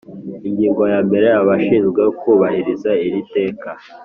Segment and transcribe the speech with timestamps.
[0.47, 3.69] Ingingo ya mbere Abashinzwe kubahiriza iri teka